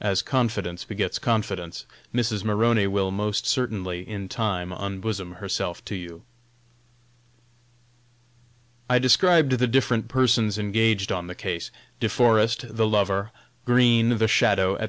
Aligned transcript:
As 0.00 0.20
confidence 0.20 0.84
begets 0.84 1.20
confidence, 1.20 1.86
Mrs. 2.12 2.42
Maroney 2.42 2.88
will, 2.88 3.12
most 3.12 3.46
certainly, 3.46 4.00
in 4.00 4.28
time 4.28 4.72
unbosom 4.72 5.34
herself 5.36 5.84
to 5.84 5.94
you." 5.94 6.22
I 8.88 8.98
described 8.98 9.52
the 9.60 9.68
different 9.68 10.08
persons 10.08 10.58
engaged 10.58 11.12
on 11.12 11.28
the 11.28 11.36
case: 11.36 11.70
De 12.00 12.08
Forest, 12.08 12.64
the 12.76 12.88
lover; 12.88 13.30
Green, 13.64 14.18
the 14.18 14.26
"shadow," 14.26 14.74
etc. 14.74 14.88